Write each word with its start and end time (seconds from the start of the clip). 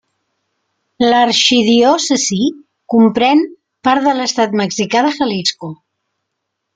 L'arxidiòcesi 1.09 2.37
comprèn 2.93 3.43
part 3.89 4.07
de 4.07 4.15
l'estat 4.21 4.57
mexicà 4.63 5.05
de 5.09 5.13
Jalisco. 5.19 5.71